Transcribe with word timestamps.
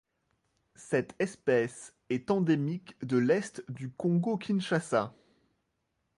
Cette 0.77 1.13
espèce 1.19 1.93
est 2.09 2.31
endémique 2.31 2.95
de 3.05 3.17
l'Est 3.19 3.63
du 3.69 3.91
Congo-Kinshasa. 3.91 5.13